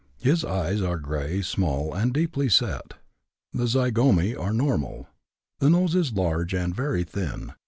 His 0.23 0.43
eyes 0.43 0.81
are 0.81 0.97
gray, 0.97 1.43
small, 1.43 1.93
and 1.93 2.11
deeply 2.11 2.49
set; 2.49 2.95
the 3.53 3.65
zygomæ 3.65 4.35
are 4.35 4.51
normal. 4.51 5.07
The 5.59 5.69
nose 5.69 5.93
is 5.93 6.11
large 6.13 6.55
and 6.55 6.73
very 6.73 7.03
thin. 7.03 7.51